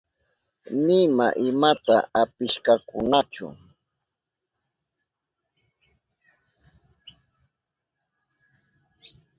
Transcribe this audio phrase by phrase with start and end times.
[0.85, 3.47] Nima imata apishkakunachu.